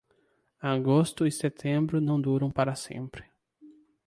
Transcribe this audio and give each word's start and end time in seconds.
Agosto 0.75 1.27
e 1.27 1.31
setembro 1.31 2.01
não 2.01 2.19
duram 2.19 2.49
para 2.49 2.73
sempre. 2.73 3.23